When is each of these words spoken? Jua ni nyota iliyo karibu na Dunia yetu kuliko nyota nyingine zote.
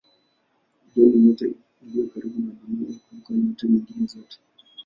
Jua 0.95 1.07
ni 1.09 1.19
nyota 1.25 1.45
iliyo 1.87 2.07
karibu 2.13 2.39
na 2.39 2.51
Dunia 2.53 2.87
yetu 2.87 2.99
kuliko 3.09 3.33
nyota 3.33 3.67
nyingine 3.67 4.07
zote. 4.07 4.39